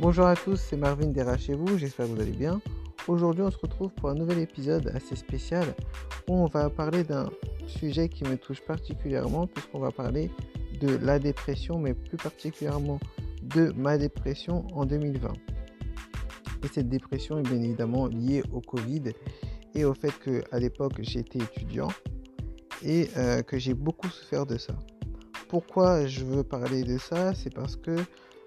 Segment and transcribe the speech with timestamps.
[0.00, 2.62] Bonjour à tous, c'est Marvin Dera chez vous, j'espère que vous allez bien.
[3.06, 5.74] Aujourd'hui, on se retrouve pour un nouvel épisode assez spécial
[6.26, 7.28] où on va parler d'un
[7.66, 10.30] sujet qui me touche particulièrement puisqu'on va parler
[10.80, 12.98] de la dépression, mais plus particulièrement
[13.42, 15.34] de ma dépression en 2020.
[16.64, 19.12] Et cette dépression est bien évidemment liée au Covid
[19.74, 21.90] et au fait qu'à l'époque j'étais étudiant
[22.82, 24.72] et euh, que j'ai beaucoup souffert de ça.
[25.50, 27.34] Pourquoi je veux parler de ça?
[27.34, 27.96] C'est parce que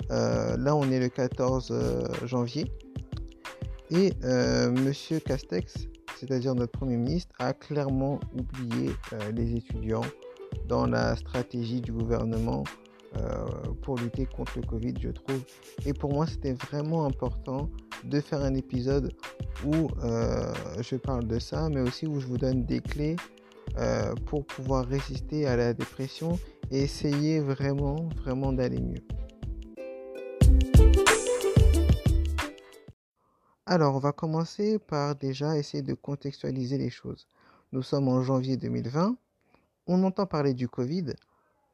[0.10, 2.72] là, on est le 14 euh, janvier.
[3.92, 5.88] Et euh, Monsieur Castex,
[6.20, 8.92] c'est-à-dire notre Premier ministre, a clairement oublié
[9.36, 10.06] les étudiants
[10.68, 12.64] dans la stratégie du gouvernement
[13.84, 15.44] pour lutter contre le Covid, je trouve.
[15.86, 17.70] Et pour moi, c'était vraiment important
[18.06, 19.14] de faire un épisode
[19.64, 19.90] où
[20.80, 23.18] je parle de ça, mais aussi où je vous donne des clés
[24.26, 26.40] pour pouvoir résister à la dépression
[26.72, 29.23] et essayer vraiment, vraiment d'aller mieux.
[33.66, 37.28] Alors, on va commencer par déjà essayer de contextualiser les choses.
[37.72, 39.16] Nous sommes en janvier 2020.
[39.88, 41.14] On entend parler du Covid,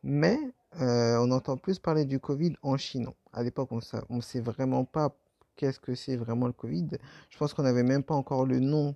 [0.04, 0.38] mais
[0.82, 3.08] euh, on entend plus parler du Covid en Chine.
[3.34, 3.80] À l'époque, on
[4.16, 5.16] ne sait vraiment pas
[5.56, 6.90] qu'est-ce que c'est vraiment le Covid.
[7.32, 8.96] Je pense qu'on n'avait même pas encore le nom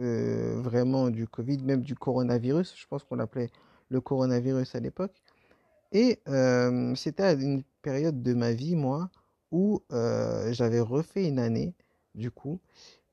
[0.00, 2.74] euh, vraiment du Covid, même du coronavirus.
[2.74, 3.50] Je pense qu'on l'appelait
[3.90, 5.12] le coronavirus à l'époque.
[5.92, 9.10] Et euh, c'était une période de ma vie, moi,
[9.52, 11.74] où j'avais refait une année
[12.14, 12.60] du coup.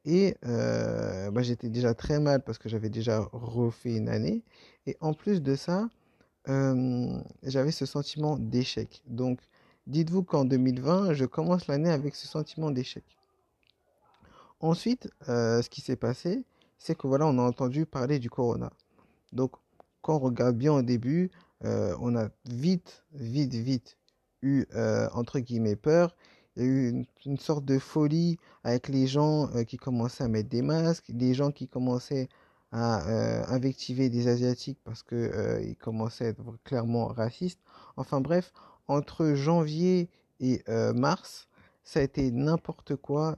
[0.05, 4.41] Et euh, bah, j'étais déjà très mal parce que j'avais déjà refait une année.
[4.85, 5.89] Et en plus de ça,
[6.47, 9.03] euh, j'avais ce sentiment d'échec.
[9.05, 9.41] Donc,
[9.85, 13.03] dites-vous qu'en 2020, je commence l'année avec ce sentiment d'échec.
[14.61, 16.45] Ensuite, euh, ce qui s'est passé,
[16.77, 18.71] c'est que voilà, on a entendu parler du corona.
[19.33, 19.51] Donc,
[20.01, 21.31] quand on regarde bien au début,
[21.63, 23.97] on a vite, vite, vite
[24.41, 24.65] eu,
[25.11, 26.15] entre guillemets, peur
[26.57, 30.27] il y a eu une, sorte de folie avec les gens euh, qui commençaient à
[30.27, 32.29] mettre des masques, les gens qui commençaient
[32.71, 37.61] à euh, invectiver des Asiatiques parce qu'ils euh, commençaient à être clairement racistes.
[37.95, 38.53] Enfin bref,
[38.87, 40.09] entre janvier
[40.39, 41.47] et mars,
[41.83, 43.37] ça a été n'importe quoi,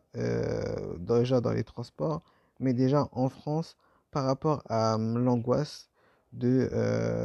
[0.98, 2.22] déjà dans les transports,
[2.60, 3.78] mais déjà en France,
[4.12, 5.89] par rapport à l'angoisse
[6.34, 6.70] de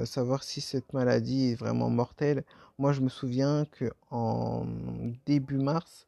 [0.07, 2.45] savoir si cette maladie est vraiment mortelle
[2.79, 4.67] moi, je me souviens que en
[5.27, 6.07] début mars,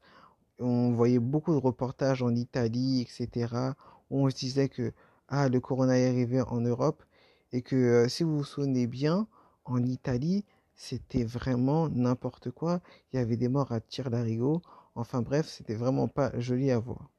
[0.59, 3.75] on voyait beaucoup de reportages en Italie, etc.,
[4.11, 4.93] où on se disait que
[5.29, 7.05] ah, le corona est arrivé en Europe
[7.53, 9.29] et que euh, si vous vous souvenez bien,
[9.65, 10.45] en Italie,
[10.77, 12.81] c'était vraiment n'importe quoi.
[13.13, 14.63] Il y avait des morts à tir larigot.
[14.97, 17.11] Enfin bref, c'était vraiment pas joli à voir.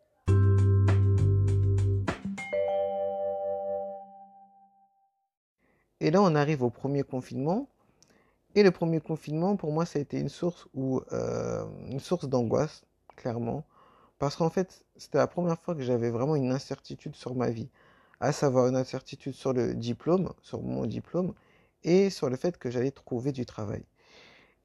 [5.99, 7.67] Et là, on arrive au premier confinement.
[8.55, 10.67] Et le premier confinement, pour moi, ça a été une source,
[11.11, 11.65] euh,
[11.99, 12.83] source d'angoisse,
[13.15, 13.65] clairement.
[14.19, 17.69] Parce qu'en fait, c'était la première fois que j'avais vraiment une incertitude sur ma vie.
[18.19, 21.33] À savoir une incertitude sur le diplôme, sur mon diplôme,
[21.83, 23.83] et sur le fait que j'allais trouver du travail.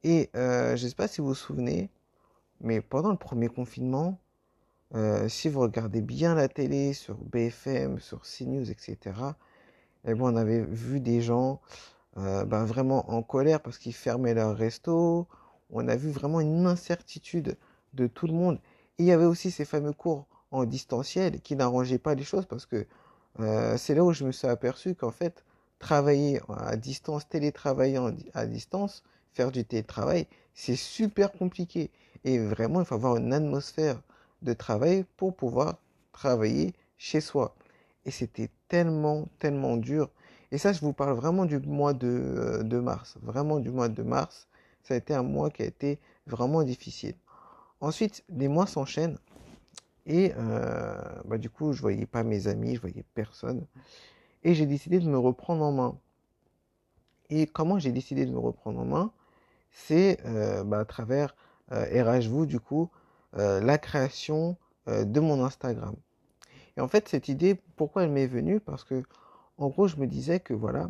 [0.05, 1.91] Et euh, je ne sais pas si vous vous souvenez,
[2.61, 4.19] mais pendant le premier confinement,
[4.95, 9.15] euh, si vous regardez bien la télé sur BFM, sur CNews, etc.,
[10.07, 11.61] eh bon, on avait vu des gens
[12.19, 15.27] euh, ben, vraiment en colère parce qu'ils fermaient leur resto.
[15.71, 17.57] On a vu vraiment une incertitude
[17.95, 18.59] de tout le monde.
[18.99, 22.47] Et il y avait aussi ces fameux cours en distanciel qui n'arrangeaient pas les choses
[22.47, 22.87] parce que
[23.41, 25.45] euh, c'est là où je me suis aperçu qu'en fait,
[25.79, 27.99] travailler à distance, télétravailler
[28.35, 29.03] à distance,
[29.33, 31.91] faire du télétravail, c'est super compliqué.
[32.25, 34.01] Et vraiment, il faut avoir une atmosphère
[34.43, 35.79] de travail pour pouvoir
[36.13, 37.55] travailler chez soi.
[38.05, 40.11] Et c'était tellement, tellement dur.
[40.51, 43.17] Et ça, je vous parle vraiment du mois de, euh, mars.
[43.23, 44.49] Vraiment du mois de mars.
[44.83, 47.15] Ça a été un mois qui a été vraiment difficile.
[47.81, 49.19] Ensuite, les mois s'enchaînent.
[50.05, 53.65] Et euh, bah, du coup, je voyais pas mes amis, je voyais personne.
[54.43, 55.99] Et j'ai décidé de me reprendre en main.
[57.31, 59.13] Et comment j'ai décidé de me reprendre en main?
[59.71, 61.35] C'est euh, bah, à travers
[61.71, 62.91] RH vous, du coup,
[63.35, 65.95] la création de mon Instagram.
[66.77, 68.61] Et en fait, cette idée, pourquoi elle m'est venue?
[68.61, 69.03] Parce que
[69.59, 70.89] en gros, je me disais que voilà,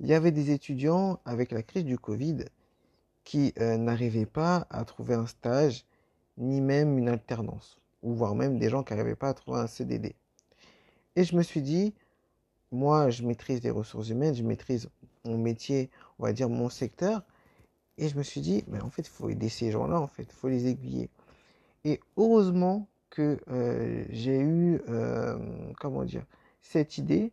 [0.00, 2.44] il y avait des étudiants avec la crise du Covid
[3.24, 5.84] qui euh, n'arrivaient pas à trouver un stage
[6.38, 9.66] ni même une alternance, ou voire même des gens qui n'arrivaient pas à trouver un
[9.66, 10.14] CDD.
[11.16, 11.94] Et je me suis dit,
[12.70, 14.88] moi, je maîtrise les ressources humaines, je maîtrise
[15.24, 17.22] mon métier, on va dire mon secteur,
[17.98, 20.22] et je me suis dit, mais en fait, il faut aider ces gens-là, en fait,
[20.22, 21.10] il faut les aiguiller.
[21.84, 24.57] Et heureusement que euh, j'ai eu,
[24.88, 25.38] euh,
[25.80, 26.24] comment dire,
[26.62, 27.32] cette idée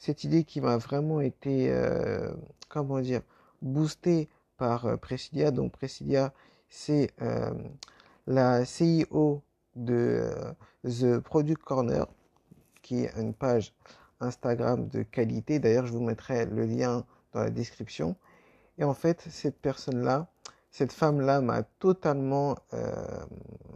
[0.00, 2.30] cette idée qui m'a vraiment été, euh,
[2.68, 3.22] comment dire,
[3.62, 5.50] boostée par euh, Presidia.
[5.50, 6.32] Donc Presidia,
[6.70, 7.10] c'est
[8.28, 9.42] la CIO
[9.74, 10.30] de
[10.84, 12.06] The Product Corner,
[12.82, 13.74] qui est une page
[14.20, 15.58] Instagram de qualité.
[15.58, 18.14] D'ailleurs, je vous mettrai le lien dans la description.
[18.76, 20.28] Et en fait, cette personne-là,
[20.70, 22.56] cette femme-là m'a totalement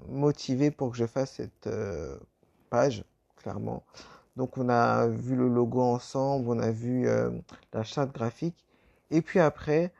[0.08, 1.68] motivé pour que je fasse cette
[3.36, 3.82] clairement.
[4.36, 7.30] Donc, on a vu le logo ensemble, on a vu euh,
[7.72, 8.66] la charte graphique.
[9.10, 9.92] Et puis après,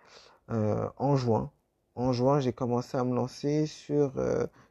[0.48, 1.50] en juin,
[1.94, 4.12] en juin, j'ai commencé à me lancer sur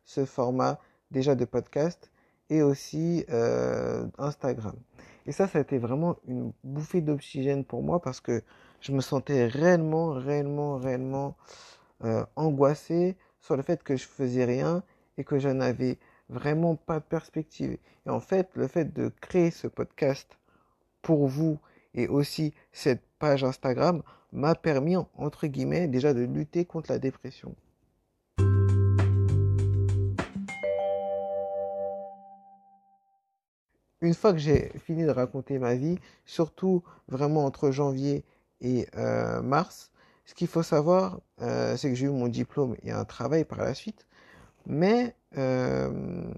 [0.03, 2.11] ce format déjà de podcast
[2.49, 3.25] et aussi
[4.17, 4.75] Instagram.
[5.25, 8.43] Et ça, ça a été vraiment une bouffée d'oxygène pour moi parce que
[8.79, 11.35] je me sentais réellement, réellement, réellement
[12.03, 14.83] euh, angoissé sur le fait que je faisais rien
[15.17, 15.99] et que je n'avais
[16.31, 17.77] vraiment pas de perspective.
[18.05, 20.37] Et en fait, le fait de créer ce podcast
[21.03, 21.59] pour vous
[21.93, 24.01] et aussi cette page Instagram
[24.31, 27.53] m'a permis, entre guillemets, déjà de lutter contre la dépression.
[34.01, 38.23] une fois que j'ai fini de raconter ma vie, surtout vraiment entre janvier
[38.59, 39.91] et euh, mars,
[40.25, 43.59] ce qu'il faut savoir, euh, c'est que j'ai eu mon diplôme et un travail par
[43.59, 44.05] la suite.
[44.65, 46.31] Mais euh,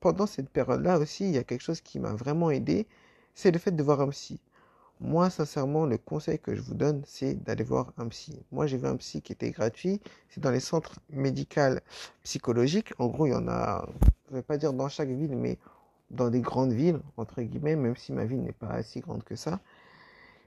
[0.00, 2.86] pendant cette période-là aussi, il y a quelque chose qui m'a vraiment aidé,
[3.34, 4.40] c'est le fait de voir un psy.
[5.00, 8.38] Moi, sincèrement, le conseil que je vous donne, c'est d'aller voir un psy.
[8.52, 10.00] Moi, j'ai vu un psy qui était gratuit.
[10.28, 11.78] C'est dans les centres médicaux
[12.22, 12.92] psychologiques.
[12.98, 13.88] En gros, il y en a,
[14.28, 15.56] je ne vais pas dire dans chaque ville, mais
[16.10, 19.36] dans des grandes villes, entre guillemets, même si ma ville n'est pas si grande que
[19.36, 19.60] ça,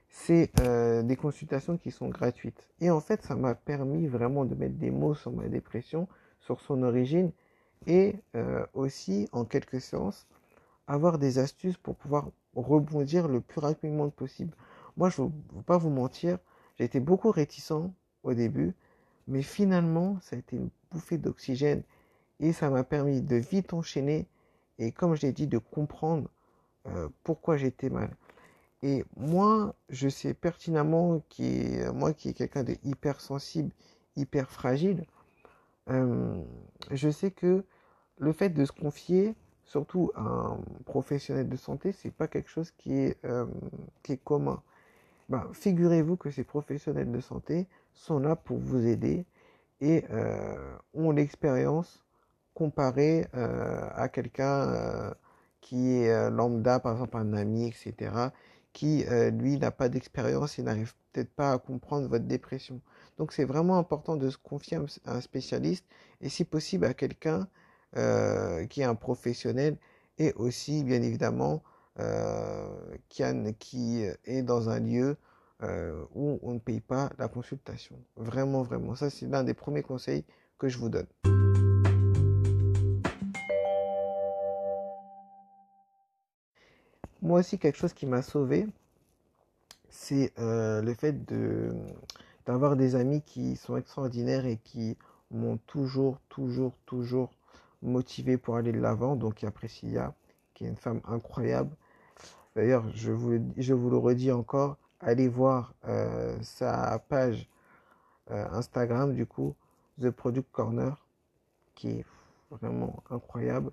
[0.09, 2.67] c'est euh, des consultations qui sont gratuites.
[2.79, 6.07] Et en fait, ça m'a permis vraiment de mettre des mots sur ma dépression,
[6.45, 7.31] sur son origine,
[7.87, 10.27] et euh, aussi, en quelques séances,
[10.87, 14.53] avoir des astuces pour pouvoir rebondir le plus rapidement possible.
[14.97, 16.37] Moi, je ne veux pas vous mentir,
[16.77, 17.91] j'ai été beaucoup réticent
[18.23, 18.73] au début,
[19.27, 21.83] mais finalement, ça a été une bouffée d'oxygène
[22.39, 24.27] et ça m'a permis de vite enchaîner
[24.79, 26.29] et comme je l'ai dit, de comprendre
[26.87, 28.15] euh, pourquoi j'étais mal.
[28.81, 33.71] Et moi, je sais pertinemment qui moi qui est quelqu'un de hyper sensible,
[34.17, 35.05] hyper fragile,
[35.89, 36.41] euh,
[36.91, 37.63] je sais que
[38.19, 39.35] le fait de se confier,
[39.65, 43.45] surtout à un professionnel de santé, c'est pas quelque chose qui est, euh,
[44.03, 44.61] qui est commun.
[45.29, 49.25] Ben, figurez-vous que ces professionnels de santé sont là pour vous aider
[49.81, 50.05] et
[50.93, 52.03] ont l'expérience
[52.53, 55.13] comparé euh, à quelqu'un euh,
[55.61, 58.11] qui est euh, lambda, par exemple un ami, etc.,
[58.73, 62.81] qui, lui, n'a pas d'expérience et n'arrive peut-être pas à comprendre votre dépression.
[63.17, 65.85] Donc c'est vraiment important de se confier à un spécialiste
[66.21, 67.47] et si possible à quelqu'un
[68.69, 69.77] qui est un professionnel
[70.17, 71.61] et aussi, bien évidemment,
[73.09, 73.23] qui,
[73.59, 75.15] qui, est dans un lieu
[76.15, 77.95] où on ne paye pas la consultation.
[78.15, 78.95] Vraiment, vraiment.
[78.95, 80.25] Ça, c'est l'un des premiers conseils
[80.57, 81.07] que je vous donne.
[87.23, 88.67] Moi aussi, quelque chose qui m'a sauvé,
[89.89, 91.71] c'est euh, le fait de
[92.45, 94.97] d'avoir des amis qui sont extraordinaires et qui
[95.31, 97.31] m'ont toujours, toujours, toujours
[97.81, 99.15] motivé pour aller de l'avant.
[99.15, 100.13] Donc il y a Priscilla,
[100.53, 101.75] qui est une femme incroyable.
[102.55, 107.49] D'ailleurs, je vous, le redis encore, allez voir euh, sa page
[108.31, 109.55] euh, Instagram, du coup,
[109.99, 111.03] The Product Corner,
[111.73, 112.05] qui est
[112.51, 113.71] vraiment incroyable.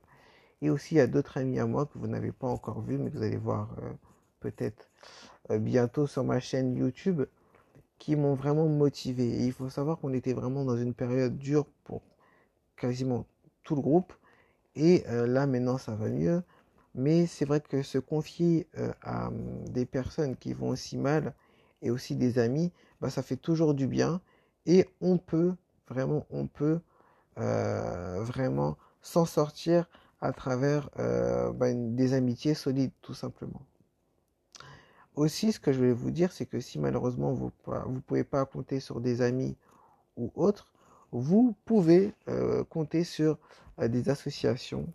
[0.62, 2.98] Et aussi, il y a d'autres amis à moi que vous n'avez pas encore vus,
[2.98, 3.92] mais que vous allez voir euh,
[4.40, 4.88] peut-être
[5.50, 7.22] bientôt sur ma chaîne YouTube,
[8.00, 9.28] qui m'ont vraiment motivé.
[9.46, 12.02] Il faut savoir qu'on était vraiment dans une période dure pour
[12.76, 13.26] quasiment
[13.64, 14.12] tout le groupe.
[14.76, 16.42] Et euh, là, maintenant, ça va mieux.
[16.96, 18.66] Mais c'est vrai que se confier
[19.02, 21.34] à hum, des personnes qui vont aussi mal
[21.82, 24.20] et aussi des amis, bah, ça fait toujours du bien.
[24.66, 25.54] Et on peut,
[25.88, 26.80] vraiment, on peut
[27.36, 29.86] vraiment s'en sortir
[30.20, 33.62] à travers euh, bah, des amitiés solides, tout simplement.
[35.20, 38.46] Aussi, ce que je vais vous dire, c'est que si malheureusement vous ne pouvez pas
[38.46, 39.54] compter sur des amis
[40.16, 40.72] ou autres,
[41.12, 43.36] vous pouvez euh, compter sur
[43.80, 44.90] euh, des associations.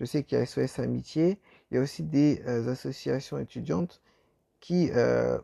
[0.00, 1.38] Je sais qu'il y a SOS Amitié,
[1.70, 4.02] il y a aussi des associations étudiantes
[4.58, 4.90] qui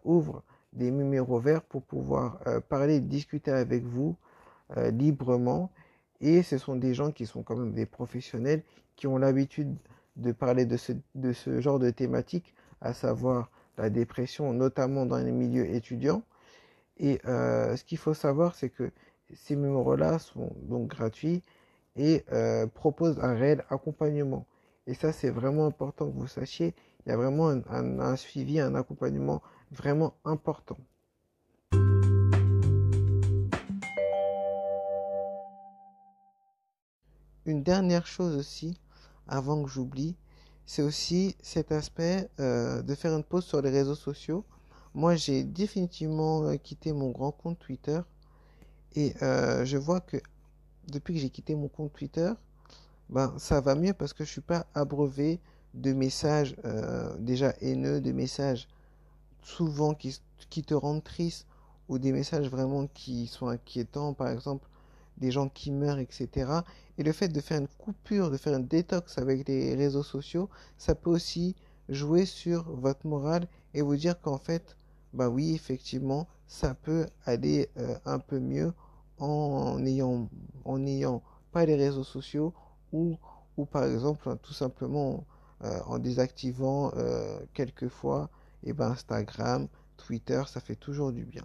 [0.02, 0.42] ouvrent
[0.72, 4.16] des numéros verts pour pouvoir parler, discuter avec vous
[4.76, 5.70] librement.
[6.20, 8.64] Et ce sont des gens qui sont quand même des professionnels
[8.96, 9.76] qui ont l'habitude
[10.16, 15.18] de parler de ce, de ce genre de thématique, à savoir la dépression, notamment dans
[15.18, 16.22] les milieux étudiants.
[16.98, 18.90] Et euh, ce qu'il faut savoir, c'est que
[19.34, 21.42] ces numéros-là sont donc gratuits
[21.96, 24.46] et euh, proposent un réel accompagnement.
[24.86, 26.74] Et ça, c'est vraiment important que vous sachiez.
[27.04, 30.78] Il y a vraiment un, un suivi, un accompagnement vraiment important.
[37.46, 38.78] une dernière chose aussi,
[39.28, 40.16] avant que j'oublie,
[40.66, 44.44] c'est aussi cet aspect euh, de faire une pause sur les réseaux sociaux.
[44.94, 48.00] Moi, j'ai définitivement euh, quitté mon grand compte Twitter
[48.96, 50.16] et euh, je vois que
[50.88, 52.32] depuis que j'ai quitté mon compte Twitter,
[53.08, 55.40] ben, ça va mieux parce que je suis pas abreuvé
[55.74, 56.56] de messages
[57.18, 58.66] déjà haineux, de messages
[59.42, 60.18] souvent qui,
[60.48, 61.46] qui te rendent triste
[61.88, 64.66] ou des messages vraiment qui sont inquiétants, par exemple
[65.18, 66.60] des gens qui meurent, etc.
[66.98, 70.48] Et le fait de faire une coupure, de faire un détox avec les réseaux sociaux,
[70.78, 71.54] ça peut aussi
[71.88, 74.76] jouer sur votre morale et vous dire qu'en fait,
[75.12, 78.72] bah oui, effectivement, ça peut aller euh, un peu mieux
[79.18, 79.78] en
[80.64, 82.52] en ayant pas les réseaux sociaux
[82.92, 83.16] ou,
[83.70, 85.24] par exemple tout simplement
[85.64, 88.28] euh, en désactivant euh, quelquefois
[88.64, 91.44] eh ben Instagram, Twitter, ça fait toujours du bien.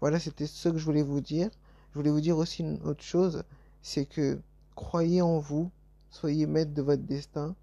[0.00, 1.50] Voilà, c'était ce que je voulais vous dire.
[1.90, 3.42] Je voulais vous dire aussi une autre chose,
[3.82, 4.40] c'est que
[4.74, 5.70] croyez en vous,
[6.10, 7.54] soyez maître de votre destin.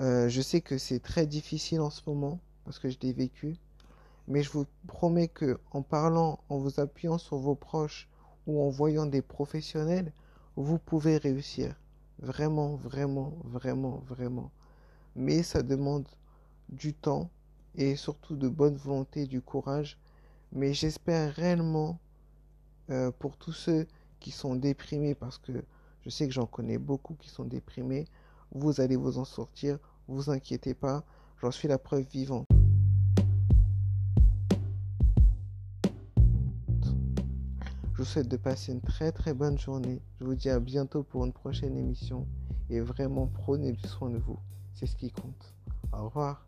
[0.00, 3.56] Euh, je sais que c'est très difficile en ce moment parce que je l'ai vécu,
[4.28, 8.08] mais je vous promets que en parlant, en vous appuyant sur vos proches
[8.46, 10.12] ou en voyant des professionnels,
[10.56, 11.74] vous pouvez réussir.
[12.18, 14.50] Vraiment, vraiment, vraiment, vraiment.
[15.16, 16.08] Mais ça demande
[16.68, 17.30] du temps
[17.74, 19.98] et surtout de bonne volonté, du courage.
[20.52, 21.98] Mais j'espère réellement
[22.90, 23.86] euh, pour tous ceux
[24.20, 25.52] qui sont déprimés, parce que
[26.02, 28.06] je sais que j'en connais beaucoup qui sont déprimés,
[28.52, 31.04] vous allez vous en sortir, vous inquiétez pas,
[31.40, 32.46] j'en suis la preuve vivante.
[37.92, 40.02] Je vous souhaite de passer une très très bonne journée.
[40.18, 42.26] Je vous dis à bientôt pour une prochaine émission.
[42.68, 44.40] Et vraiment prenez soin de vous.
[44.74, 45.54] C'est ce qui compte.
[45.92, 46.44] Au revoir.